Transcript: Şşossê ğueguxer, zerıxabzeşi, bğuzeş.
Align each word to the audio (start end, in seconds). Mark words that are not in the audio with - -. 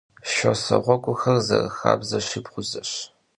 Şşossê 0.31 0.77
ğueguxer, 0.83 1.39
zerıxabzeşi, 1.47 2.39
bğuzeş. 2.45 2.91